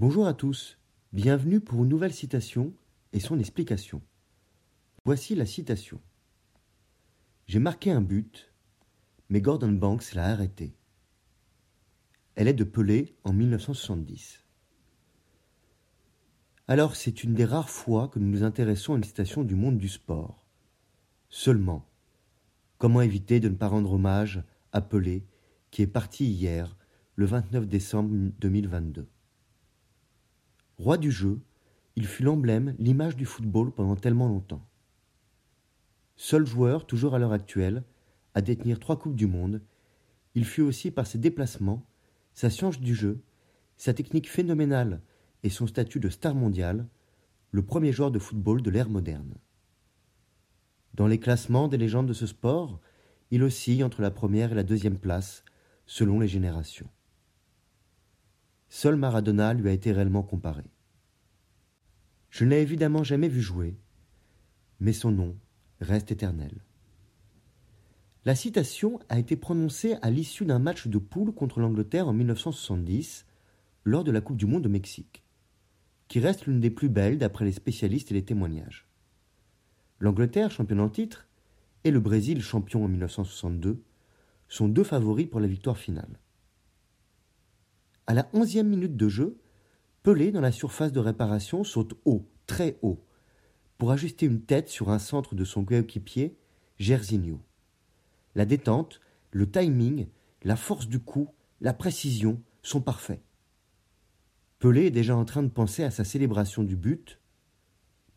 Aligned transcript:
Bonjour 0.00 0.26
à 0.26 0.34
tous, 0.34 0.76
bienvenue 1.12 1.60
pour 1.60 1.84
une 1.84 1.88
nouvelle 1.88 2.12
citation 2.12 2.74
et 3.12 3.20
son 3.20 3.38
explication. 3.38 4.02
Voici 5.04 5.36
la 5.36 5.46
citation. 5.46 6.00
J'ai 7.46 7.60
marqué 7.60 7.92
un 7.92 8.00
but, 8.00 8.52
mais 9.28 9.40
Gordon 9.40 9.70
Banks 9.70 10.14
l'a 10.14 10.26
arrêté. 10.26 10.74
Elle 12.34 12.48
est 12.48 12.54
de 12.54 12.64
Pelé 12.64 13.14
en 13.22 13.32
1970. 13.32 14.42
Alors 16.66 16.96
c'est 16.96 17.22
une 17.22 17.34
des 17.34 17.44
rares 17.44 17.70
fois 17.70 18.08
que 18.08 18.18
nous 18.18 18.28
nous 18.28 18.42
intéressons 18.42 18.94
à 18.94 18.96
une 18.96 19.04
citation 19.04 19.44
du 19.44 19.54
monde 19.54 19.78
du 19.78 19.88
sport. 19.88 20.44
Seulement, 21.28 21.88
comment 22.78 23.00
éviter 23.00 23.38
de 23.38 23.48
ne 23.48 23.54
pas 23.54 23.68
rendre 23.68 23.92
hommage 23.92 24.42
à 24.72 24.80
Pelé 24.80 25.24
qui 25.70 25.82
est 25.82 25.86
parti 25.86 26.26
hier, 26.26 26.76
le 27.14 27.26
29 27.26 27.68
décembre 27.68 28.10
2022 28.40 29.08
Roi 30.84 30.98
du 30.98 31.10
jeu, 31.10 31.40
il 31.96 32.06
fut 32.06 32.24
l'emblème, 32.24 32.74
l'image 32.78 33.16
du 33.16 33.24
football 33.24 33.72
pendant 33.72 33.96
tellement 33.96 34.28
longtemps. 34.28 34.68
Seul 36.16 36.44
joueur, 36.44 36.86
toujours 36.86 37.14
à 37.14 37.18
l'heure 37.18 37.32
actuelle, 37.32 37.84
à 38.34 38.42
détenir 38.42 38.78
trois 38.78 38.98
Coupes 38.98 39.16
du 39.16 39.26
Monde, 39.26 39.62
il 40.34 40.44
fut 40.44 40.60
aussi 40.60 40.90
par 40.90 41.06
ses 41.06 41.16
déplacements, 41.16 41.86
sa 42.34 42.50
science 42.50 42.78
du 42.78 42.94
jeu, 42.94 43.22
sa 43.78 43.94
technique 43.94 44.28
phénoménale 44.28 45.00
et 45.42 45.48
son 45.48 45.66
statut 45.66 46.00
de 46.00 46.10
star 46.10 46.34
mondiale, 46.34 46.86
le 47.50 47.64
premier 47.64 47.90
joueur 47.90 48.10
de 48.10 48.18
football 48.18 48.60
de 48.60 48.68
l'ère 48.68 48.90
moderne. 48.90 49.36
Dans 50.92 51.06
les 51.06 51.18
classements 51.18 51.68
des 51.68 51.78
légendes 51.78 52.08
de 52.08 52.12
ce 52.12 52.26
sport, 52.26 52.78
il 53.30 53.42
oscille 53.42 53.84
entre 53.84 54.02
la 54.02 54.10
première 54.10 54.52
et 54.52 54.56
la 54.56 54.62
deuxième 54.62 54.98
place, 54.98 55.44
selon 55.86 56.20
les 56.20 56.28
générations. 56.28 56.90
Seul 58.68 58.96
Maradona 58.96 59.54
lui 59.54 59.70
a 59.70 59.72
été 59.72 59.90
réellement 59.90 60.22
comparé. 60.22 60.64
Je 62.34 62.44
ne 62.44 62.50
l'ai 62.50 62.62
évidemment 62.62 63.04
jamais 63.04 63.28
vu 63.28 63.40
jouer, 63.40 63.76
mais 64.80 64.92
son 64.92 65.12
nom 65.12 65.36
reste 65.80 66.10
éternel. 66.10 66.64
La 68.24 68.34
citation 68.34 68.98
a 69.08 69.20
été 69.20 69.36
prononcée 69.36 69.94
à 70.02 70.10
l'issue 70.10 70.44
d'un 70.44 70.58
match 70.58 70.88
de 70.88 70.98
poule 70.98 71.32
contre 71.32 71.60
l'Angleterre 71.60 72.08
en 72.08 72.12
1970, 72.12 73.24
lors 73.84 74.02
de 74.02 74.10
la 74.10 74.20
Coupe 74.20 74.36
du 74.36 74.46
Monde 74.46 74.66
au 74.66 74.68
Mexique, 74.68 75.22
qui 76.08 76.18
reste 76.18 76.46
l'une 76.46 76.58
des 76.58 76.70
plus 76.70 76.88
belles 76.88 77.18
d'après 77.18 77.44
les 77.44 77.52
spécialistes 77.52 78.10
et 78.10 78.14
les 78.14 78.24
témoignages. 78.24 78.88
L'Angleterre, 80.00 80.50
championne 80.50 80.80
en 80.80 80.88
titre, 80.88 81.28
et 81.84 81.92
le 81.92 82.00
Brésil, 82.00 82.42
champion 82.42 82.84
en 82.84 82.88
1962, 82.88 83.80
sont 84.48 84.66
deux 84.66 84.82
favoris 84.82 85.28
pour 85.28 85.38
la 85.38 85.46
victoire 85.46 85.78
finale. 85.78 86.18
À 88.08 88.14
la 88.14 88.28
onzième 88.32 88.70
minute 88.70 88.96
de 88.96 89.08
jeu, 89.08 89.38
Pelé, 90.04 90.32
dans 90.32 90.42
la 90.42 90.52
surface 90.52 90.92
de 90.92 91.00
réparation, 91.00 91.64
saute 91.64 91.94
haut, 92.04 92.28
très 92.46 92.78
haut, 92.82 93.02
pour 93.78 93.90
ajuster 93.90 94.26
une 94.26 94.42
tête 94.42 94.68
sur 94.68 94.90
un 94.90 94.98
centre 94.98 95.34
de 95.34 95.46
son 95.46 95.64
coéquipier, 95.64 96.36
Gersigno. 96.78 97.40
La 98.34 98.44
détente, 98.44 99.00
le 99.30 99.50
timing, 99.50 100.08
la 100.42 100.56
force 100.56 100.88
du 100.88 101.00
coup, 101.00 101.30
la 101.62 101.72
précision 101.72 102.38
sont 102.60 102.82
parfaits. 102.82 103.22
Pelé 104.58 104.84
est 104.84 104.90
déjà 104.90 105.16
en 105.16 105.24
train 105.24 105.42
de 105.42 105.48
penser 105.48 105.84
à 105.84 105.90
sa 105.90 106.04
célébration 106.04 106.64
du 106.64 106.76
but, 106.76 107.18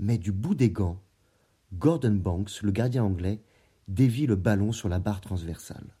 mais 0.00 0.18
du 0.18 0.32
bout 0.32 0.56
des 0.56 0.70
gants, 0.70 1.00
Gordon 1.72 2.16
Banks, 2.16 2.62
le 2.62 2.72
gardien 2.72 3.04
anglais, 3.04 3.44
dévie 3.86 4.26
le 4.26 4.34
ballon 4.34 4.72
sur 4.72 4.88
la 4.88 4.98
barre 4.98 5.20
transversale. 5.20 5.94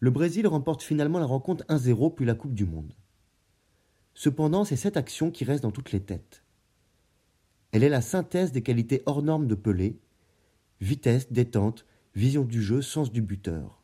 Le 0.00 0.10
Brésil 0.10 0.48
remporte 0.48 0.82
finalement 0.82 1.20
la 1.20 1.26
rencontre 1.26 1.64
1-0 1.68 2.16
puis 2.16 2.26
la 2.26 2.34
Coupe 2.34 2.52
du 2.52 2.66
Monde. 2.66 2.92
Cependant, 4.16 4.64
c'est 4.64 4.76
cette 4.76 4.96
action 4.96 5.30
qui 5.30 5.44
reste 5.44 5.62
dans 5.62 5.70
toutes 5.70 5.92
les 5.92 6.00
têtes. 6.00 6.42
Elle 7.70 7.84
est 7.84 7.90
la 7.90 8.00
synthèse 8.00 8.50
des 8.50 8.62
qualités 8.62 9.02
hors 9.04 9.22
normes 9.22 9.46
de 9.46 9.54
Pelé 9.54 10.00
vitesse, 10.80 11.30
détente, 11.30 11.86
vision 12.14 12.44
du 12.44 12.62
jeu, 12.62 12.82
sens 12.82 13.12
du 13.12 13.22
buteur. 13.22 13.82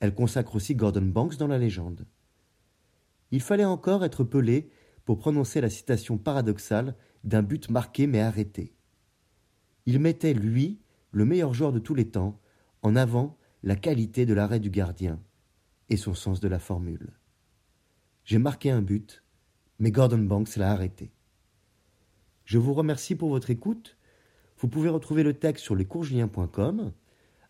Elle 0.00 0.14
consacre 0.14 0.54
aussi 0.54 0.74
Gordon 0.74 1.02
Banks 1.02 1.36
dans 1.36 1.48
la 1.48 1.58
légende. 1.58 2.06
Il 3.32 3.40
fallait 3.40 3.64
encore 3.64 4.04
être 4.04 4.24
Pelé 4.24 4.70
pour 5.04 5.18
prononcer 5.18 5.60
la 5.60 5.70
citation 5.70 6.18
paradoxale 6.18 6.96
d'un 7.24 7.42
but 7.42 7.68
marqué 7.68 8.06
mais 8.06 8.20
arrêté. 8.20 8.74
Il 9.86 9.98
mettait, 9.98 10.34
lui, 10.34 10.80
le 11.10 11.24
meilleur 11.24 11.52
joueur 11.52 11.72
de 11.72 11.78
tous 11.78 11.94
les 11.94 12.08
temps, 12.08 12.40
en 12.82 12.94
avant 12.94 13.36
la 13.64 13.74
qualité 13.74 14.24
de 14.24 14.34
l'arrêt 14.34 14.60
du 14.60 14.70
gardien 14.70 15.20
et 15.88 15.96
son 15.96 16.14
sens 16.14 16.40
de 16.40 16.48
la 16.48 16.60
formule. 16.60 17.12
J'ai 18.26 18.38
marqué 18.38 18.72
un 18.72 18.82
but, 18.82 19.22
mais 19.78 19.92
Gordon 19.92 20.18
Banks 20.18 20.56
l'a 20.56 20.72
arrêté. 20.72 21.12
Je 22.44 22.58
vous 22.58 22.74
remercie 22.74 23.14
pour 23.14 23.28
votre 23.28 23.50
écoute. 23.50 23.96
Vous 24.58 24.66
pouvez 24.66 24.88
retrouver 24.88 25.22
le 25.22 25.32
texte 25.32 25.64
sur 25.64 25.76
lescoursjulien.com 25.76 26.92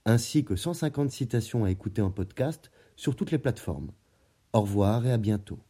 ainsi 0.04 0.44
que 0.44 0.54
150 0.54 1.10
citations 1.10 1.64
à 1.64 1.70
écouter 1.70 2.02
en 2.02 2.10
podcast 2.10 2.70
sur 2.94 3.16
toutes 3.16 3.30
les 3.30 3.38
plateformes. 3.38 3.90
Au 4.52 4.60
revoir 4.60 5.06
et 5.06 5.12
à 5.12 5.16
bientôt. 5.16 5.65